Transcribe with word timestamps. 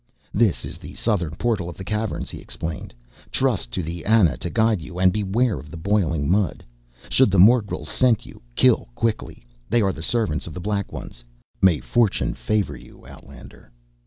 "This 0.33 0.65
is 0.65 0.79
the 0.79 0.95
southern 0.95 1.35
portal 1.35 1.69
of 1.69 1.77
the 1.77 1.83
Caverns," 1.83 2.31
he 2.31 2.39
explained. 2.39 2.91
"Trust 3.29 3.69
to 3.73 3.83
the 3.83 4.03
Ana 4.03 4.35
to 4.37 4.49
guide 4.49 4.81
you 4.81 4.97
and 4.97 5.13
beware 5.13 5.59
of 5.59 5.69
the 5.69 5.77
boiling 5.77 6.27
mud. 6.27 6.65
Should 7.09 7.29
the 7.29 7.37
morgels 7.37 7.87
scent 7.89 8.25
you, 8.25 8.41
kill 8.55 8.89
quickly, 8.95 9.45
they 9.69 9.83
are 9.83 9.93
the 9.93 10.01
servants 10.01 10.47
of 10.47 10.55
the 10.55 10.59
Black 10.59 10.91
Ones. 10.91 11.23
May 11.61 11.81
fortune 11.81 12.33
favor 12.33 12.75
you, 12.75 13.05
outlander." 13.07 13.71